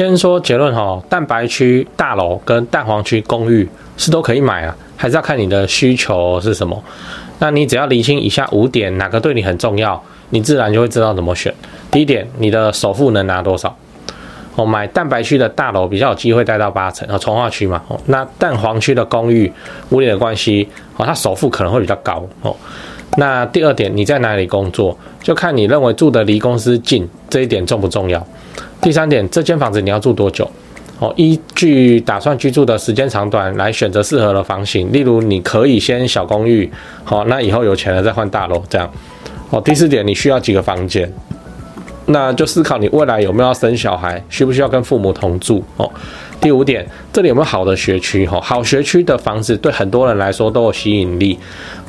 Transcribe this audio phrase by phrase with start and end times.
[0.00, 6.80] 先说结论哈，蛋白区大楼跟蛋黄区公寓是都可以买啊，还是要看你的需求是什么。
[7.40, 10.00] 那你只要理清以下五点，哪个对你很重要，
[10.30, 11.52] 你自然就会知道怎么选。
[11.90, 13.76] 第一点，你的首付能拿多少？
[14.54, 17.82] 哦，买蛋白区的大楼比较有机会贷到八成，哦，从化区嘛。
[17.88, 19.52] 哦，那蛋黄区的公寓，
[19.90, 22.24] 五点的关系，哦，它首付可能会比较高。
[22.42, 22.54] 哦，
[23.16, 28.24] 那第二点，你在哪里工作，就看你认为住的离公司近这一点重不重要。
[28.80, 30.48] 第三点，这间房子你要住多久？
[31.00, 34.92] 哦，依据打算居住的时间长短来选择适合的房型。
[34.92, 36.68] 例如，你可以先小公寓，
[37.04, 38.90] 好，那以后有钱了再换大楼，这样。
[39.50, 41.12] 哦，第四点，你需要几个房间？
[42.10, 45.62] 那就思考你未来有没有要生小孩，需不需要跟父母同住？
[45.76, 45.90] 哦，
[46.40, 48.26] 第五点，这里有没有好的学区？
[48.26, 51.38] 哈，好学区的房子对很多人来说都有吸引力。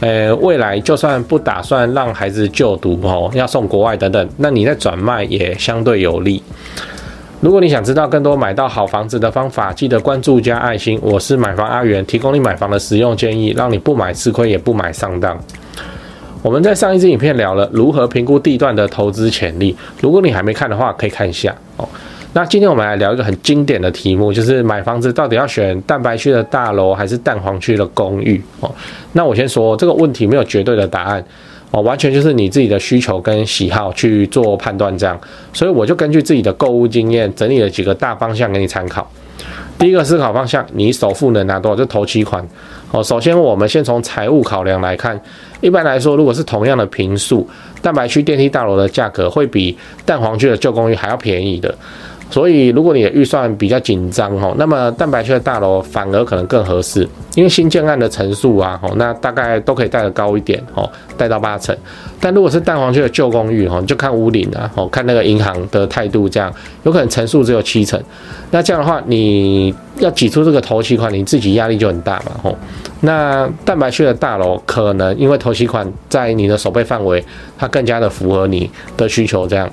[0.01, 6.43] 呃，未来就算不打算让孩子就读，哦，要送国外等等，那你在转卖也相对有利。
[7.39, 10.99] 如果你想知道更多买到好房子的方法，记得关注加爱心。
[11.01, 15.39] 我是买房阿元，提供你买房的实用建议，让你不买吃亏也不买上当。
[16.41, 21.87] 我们在上一支影片聊了如何评估地段的投资潜力，如果你还没看的话，可以看一下哦。
[22.31, 28.71] 那今天我们来聊一个很经典的题目，就是买房子到底要选蛋白区的大楼还是蛋黄区的公寓哦？
[29.13, 31.23] 那我先说这个问题没有绝对的答案。
[31.71, 35.19] 哦，完全就是你自己的需求跟喜好去做判断，这样，
[35.53, 39.07] 所以我就根据自己的购物经验整理了几个大方向给你参考。
[39.79, 42.45] 第一个思考方向，你首付能拿多少就头期款。
[42.91, 45.19] 哦，首先我们先从财务考量来看，
[45.61, 47.47] 一般来说，如果是同样的平数，
[47.81, 51.73] 蛋白区电梯大楼的价格会比蛋黄区的旧公寓还要便宜的。
[52.29, 61.75] 所以，如果你的预算比较紧张哦，那么蛋白区的大楼反而可能更合适，因为新建案的层数啊，哦，那大概都可以贷得高一点哦，贷到八成。
[62.21, 67.99] 但如果是蛋黄区的旧公寓哦，就看屋顶啊，哦，看那个银行的态度，这样有可能层数只有七成。
[68.51, 72.55] 那这样的话，你要挤出这个头期款，你自己压力就很大嘛，吼。
[73.01, 77.23] 那蛋白区的大楼可能因为头期款在你的手备范围，
[77.57, 79.67] 它更加的符合你的需求，这样。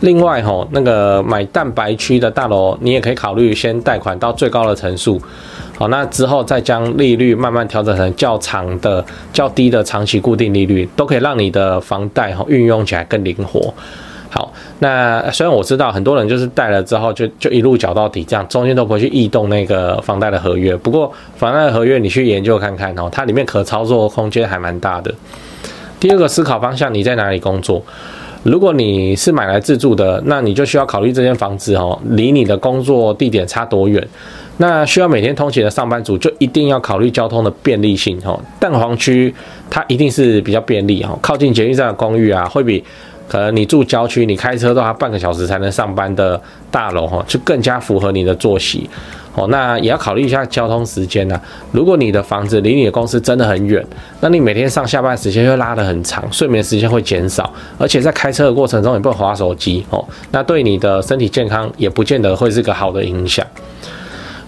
[0.00, 5.20] 另外吼，那个买蛋白区的大楼，你也可以考虑先贷款到最高的层数，
[5.76, 13.74] 好，那之后再将利率慢慢调整成较长的、较低的长期固定利率，都可以让你的房贷哈运用起来更灵活。
[14.30, 20.76] 好，那虽然我知道很多人就是贷了之后就就一路缴到底，这样中间都不会去异动那个房贷的合约。
[20.76, 25.12] 不过房贷的合约你去研究看看哦，它里面可操作空间还蛮大的。
[25.98, 27.82] 第二个思考方向，你在哪里工作？
[28.44, 34.06] 如果你是买来自住的，那你就需要考虑这间房子哦，离你的工作地点差多远？
[34.58, 38.40] 那需要每天通勤的上班族就一定要考虑交通的便利性哦。
[38.58, 39.32] 蛋黄区
[39.70, 42.82] 它一定是比较便利哦，靠近捷运站的公寓啊，会比
[43.28, 48.88] 可能你住郊区，你开车都要半个小时才能上班的大楼哈，就更加符合你的作息。
[49.34, 51.40] 哦，那也要考虑一下交通时间呐。
[51.70, 53.84] 如果你的房子离你的公司真的很远，
[54.20, 63.46] 那你每天上下班时间会拉得很长，睡眠时间会减少，而且在开车的过程中也不会划手机哦，那对你的身体健康也不见得会是个好的影响。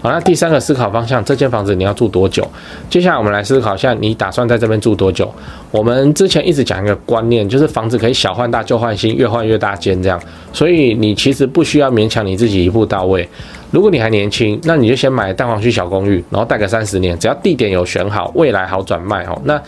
[0.01, 2.45] 好，那第三个思考方向，这间房子你要住多久？
[2.89, 5.31] 接下来我们来思考一下，你打算在这边住多久？
[5.69, 10.19] 我们之前一直讲一个观念，就是房子可以小换大，旧换新，越换越大间这样，
[10.51, 13.27] 所以你其实不需要勉强你自己一步到位。
[13.69, 19.39] 如果你还年轻，那你就先买蛋黄区小公寓，然后贷个三十年，只要地点有选好，未来好转卖哦。
[19.45, 19.61] 那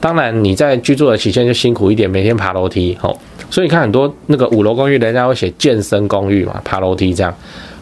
[0.00, 3.16] 当然你在居住的期间就辛苦一点，每天爬楼梯哦。
[3.50, 7.34] 所以你看很多那个五楼公寓，人家会写健身公寓嘛，爬楼梯这样。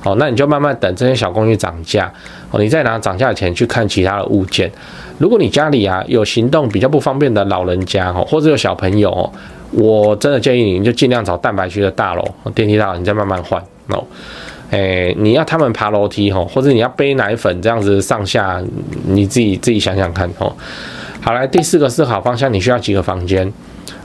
[0.05, 2.13] 哦，那你就慢慢等这些小公寓涨价，
[2.51, 4.71] 哦，你再拿涨价钱去看其他的物件。
[5.19, 9.33] 如果你家里啊有行动比较不方便的老人家哦，或者有小朋友哦，
[9.73, 12.25] 我真的建议你，就尽量找蛋白区的大楼，
[12.55, 14.05] 电梯大楼，你再慢慢换哦。
[14.71, 18.61] 诶，你要他们爬楼梯哦，或者你要背奶粉这样子上下，
[19.07, 20.53] 你自己自己想想看哦。
[21.21, 23.53] 好，来第四个思考方向，你需要几个房间？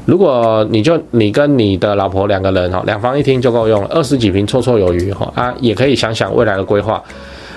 [0.06, 7.02] 如果你就你跟你的老婆两个人哈，两房一厅就够用了，二十几平绰绰有余哈啊，也可以想想未来的规划。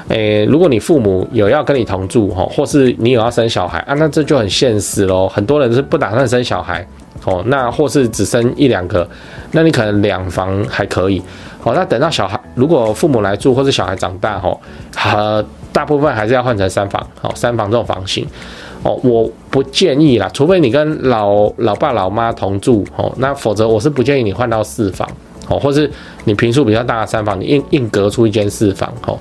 [0.09, 5.27] 诶，如果你父母有要跟你同住哈，或是你有要生小孩啊，那这就很现实喽。
[5.27, 6.87] 很多人是不打算生小孩
[7.25, 9.09] 哦，那或是只生一两个，
[9.53, 11.23] 那你可能两房还可以。
[11.63, 14.55] 哦，那等到小孩如果父母来住或是小孩长大哈，
[15.03, 15.43] 呃，
[15.73, 18.27] 大部分还是要换成三房，哦，三房这种房型。
[18.85, 25.09] 哦，我不建议啦，除非你跟老老爸老妈同住哦，那否则我是不建议你换到四房
[25.49, 25.91] 哦，或是
[26.25, 29.19] 你平数比较大的三房，你硬硬隔出一间四房哦，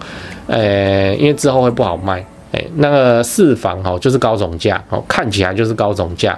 [0.48, 6.38] 呃，因为之后会不好卖，哎，那个四房哦就是高总价哦，看起来就是高总价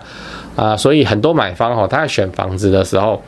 [0.56, 3.19] 啊，所以很多买方哦，他在选房子的时候，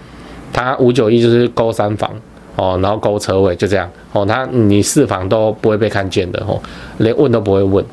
[0.54, 2.12] 他五九一就是勾三房
[2.58, 6.60] 哦，然后勾车位就这样哦，他你四房都不会被看见的哦，
[6.98, 7.84] 连问都不会问。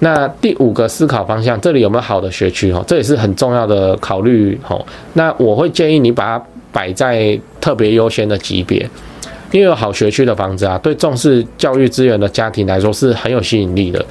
[0.00, 2.84] 那第五个思考方向，这里有没有好的学区哦？
[2.86, 4.84] 这也是很重要的考虑哦。
[5.14, 8.78] 那我会建议你把它摆在特别优先的级别，
[9.52, 14.04] 因为有好学区的房子啊，对重视教育资源的家庭来说是很有吸引力的。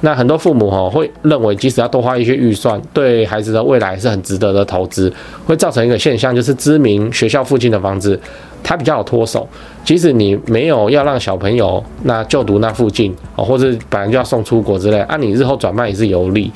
[0.00, 5.12] 那很多父母哈会认为，即使要多花一些预算，对孩子的未来是很值得的投资，
[5.46, 8.18] 会造成一个现象，就是知名学校附近的房子，
[8.64, 9.48] 它比较好脱手。
[9.84, 16.50] 即使你没有要让小朋友那就读那附近哦，或者本来就要送出国之类，啊、你日后转卖也是有利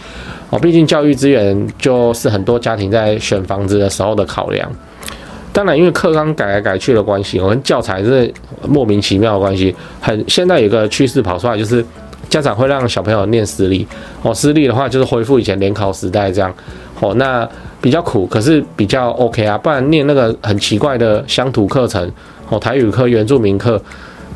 [0.51, 0.59] 哦。
[0.59, 4.69] 毕竟教育资源就是很多家庭在选房子的时候的考量。
[5.53, 8.33] 当然，因为课纲改来改去的关系，我们教材是
[8.67, 11.85] 莫名其妙的关系，很现在有个趋势跑出来就是。
[12.29, 13.89] 家长会让小朋友念私立，
[14.21, 16.55] 哦，私立的话就是恢复以前联考时代这样，
[17.01, 17.49] 哦，那
[17.81, 22.11] 比较苦，可是比较 OK 啊，不然念那个很奇怪的乡土课程，
[22.49, 23.81] 哦，台语课、原住民课，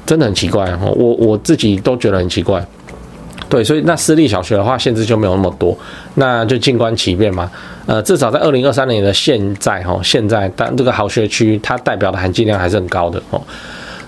[0.06, 2.64] 真的很奇怪哦，我我自己都觉得很奇怪，
[3.48, 5.76] 对，所以那私立小学的话限制就没有那么多，
[6.14, 7.50] 那就静观其变嘛，
[7.86, 13.42] 呃，至少在二零二三年的现在，哈，现在但这个好学区它代表的含金量还是很高的哦。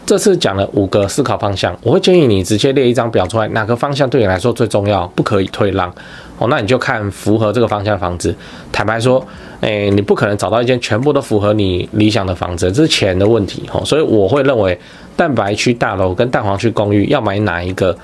[0.07, 5.89] 这次讲了五个思考方向，我会建议你直接列一张表出来，哪个方向对你来说最重要，不可以退让
[6.39, 6.47] 哦。
[6.49, 8.35] 那你就看符合这个方向的房子。
[8.71, 9.27] 坦白说，
[9.61, 13.83] 诶，你不可能找到一间全部都符合你理想的房子，这是钱的问题哦。
[13.85, 14.79] 所以我会认为，
[15.17, 17.97] 蛋白区大楼跟蛋黄区公寓要买哪一个？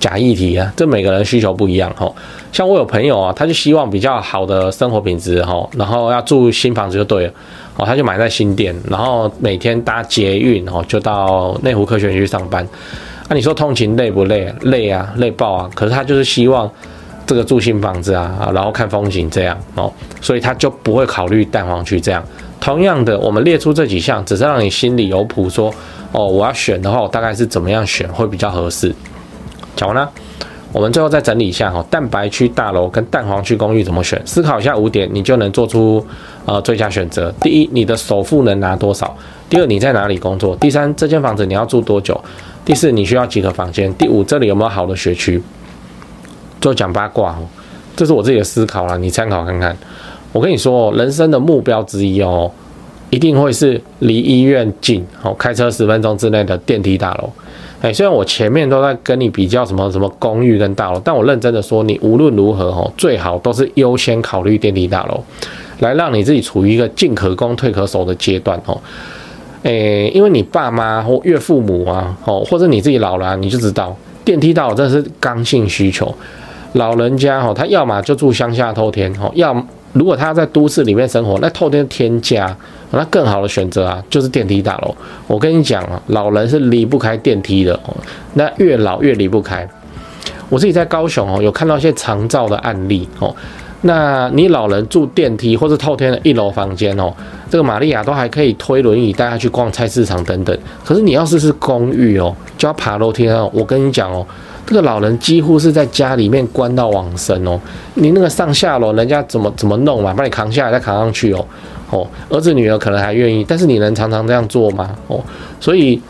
[0.00, 2.12] 假议题啊，这每个人需求不一样哈。
[2.50, 7.32] 像我有朋友啊，他就希望比较好的生活品质哈，然后要住新房子就对了
[7.76, 12.66] 哦，他就买在新店，然后每天搭捷运哦，就到内湖科学园区上班。
[13.28, 14.52] 那你说通勤累不累？
[14.62, 15.70] 累啊，累爆啊！
[15.74, 16.68] 可是他就是希望
[17.24, 22.24] 这个住新房子啊，然后看风景这样哦，所以他就不会考虑蛋黄区这样。
[22.60, 25.72] 同样的，我们列出这几项，只是让你心里有谱，说
[26.10, 28.92] 哦，我要选的话，我大概是怎么样选会比较合适。
[29.76, 30.10] 讲完了，
[30.72, 34.20] 我们最后再整理一下哈，蛋白区大楼跟蛋黄区公寓怎么选？
[34.24, 36.04] 思考一下五点，你就能做出
[36.44, 37.32] 呃最佳选择。
[37.40, 39.16] 第一，你的首付能拿多少？
[39.48, 40.54] 第二，你在哪里工作？
[40.56, 42.18] 第三，这间房子你要住多久？
[42.64, 43.92] 第四，你需要几个房间？
[43.94, 45.42] 第五，这里有没有好的学区？
[46.60, 47.48] 最后讲八卦哦，
[47.96, 49.76] 这是我自己的思考啦，你参考看看。
[50.32, 52.48] 我跟你说，人生的目标之一哦，
[53.08, 57.28] 一定会是离医院近，好，开车十分钟之内的电梯大楼。
[57.82, 65.24] 哎，虽然我前面都在跟你比较什么什么公寓跟大楼，但我认真的说，你无论如何哦，最好都是优先考虑电梯大楼，
[65.78, 68.78] 来让你自己处于一个进可攻退可守的阶段哦。
[69.62, 76.14] 哎，因为你爸妈或岳父母啊，哦，或者你自己老了，你就知道电梯大楼真的是刚性需求。
[76.74, 79.54] 老人家哦，他要么就住乡下透天哦，要
[79.92, 82.56] 如果他在都市里面生活，那透天天价。
[82.92, 84.92] 那更好的选择啊，就是电梯大楼。
[85.28, 87.96] 我跟你讲啊，老人是离不开电梯的哦。
[88.34, 89.64] 那越老越离不开。
[90.48, 93.32] 我自己在高雄哦，有看到一些长照的案例哦。
[93.82, 97.14] 那你老人住电梯或者透天的一楼房间哦，
[97.48, 100.58] 这个玛利亚都还可以推轮椅带他去逛菜市场等等。
[100.84, 103.48] 可是你要是是公寓哦，就要爬楼梯哦。
[103.54, 104.26] 我跟你讲哦，
[104.70, 107.60] 这个老人几乎是在家里面关到往生哦。
[107.94, 111.44] 你那个上下楼，人家怎么怎么弄嘛，把你扛下来再扛上去哦。
[111.90, 114.94] 哦，儿子女儿可能还愿意，但是你能常常这样做吗？
[115.08, 115.20] 哦，
[115.58, 116.00] 所以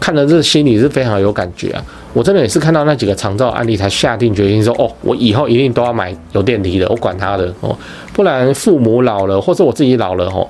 [0.00, 1.84] 看了这心里是非常有感觉啊。
[2.14, 7.76] 我真的也是看到那几个长照案例才下定决心说，哦，我以后一定都要买有电梯的，我管他的哦，
[8.14, 10.48] 不然父母老了，或者我自己老了，哦，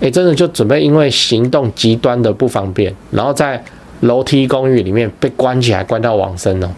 [0.00, 3.64] 诶，真的就准备因为行动极端的不方便，然后在
[4.00, 6.70] 楼梯公寓里面被关起来，关到往生哦，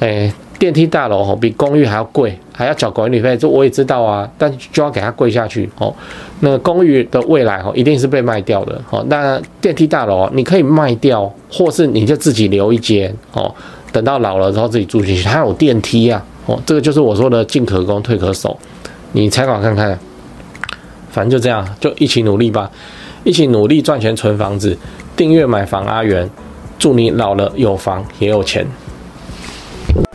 [0.00, 0.32] 诶。
[0.56, 5.92] 电梯大楼哦，比公寓还要贵，还要缴管理费，这我也知道啊，但就要给它贵下去哦。
[6.40, 9.04] 那公寓的未来哦，一定是被卖掉的哦。
[9.08, 13.52] 那电梯大楼你可以卖掉，或是你就自己留一间哦，
[13.92, 16.58] 等到老了之后自己住进去，它有电梯啊哦。
[16.64, 18.56] 这个就是我说的进可攻退可守，
[19.12, 19.98] 你参考看看。
[21.10, 22.70] 反正就这样，就一起努力吧，
[23.24, 24.78] 一起努力赚钱存房子，
[25.16, 26.28] 订阅买房阿元，
[26.78, 28.66] 祝你老了有房也有钱。